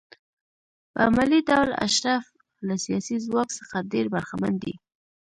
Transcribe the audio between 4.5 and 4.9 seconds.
دي.